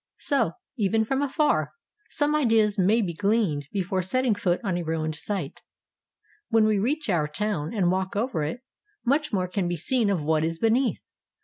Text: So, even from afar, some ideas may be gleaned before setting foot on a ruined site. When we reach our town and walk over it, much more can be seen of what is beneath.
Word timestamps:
So, 0.17 0.53
even 0.77 1.05
from 1.05 1.21
afar, 1.21 1.73
some 2.09 2.33
ideas 2.33 2.75
may 2.75 3.03
be 3.03 3.13
gleaned 3.13 3.67
before 3.71 4.01
setting 4.01 4.33
foot 4.33 4.59
on 4.63 4.75
a 4.75 4.81
ruined 4.83 5.13
site. 5.13 5.61
When 6.49 6.65
we 6.65 6.79
reach 6.79 7.07
our 7.07 7.27
town 7.27 7.71
and 7.71 7.91
walk 7.91 8.15
over 8.15 8.41
it, 8.41 8.61
much 9.05 9.31
more 9.31 9.47
can 9.47 9.67
be 9.67 9.75
seen 9.77 10.09
of 10.09 10.23
what 10.23 10.43
is 10.43 10.57
beneath. 10.57 11.03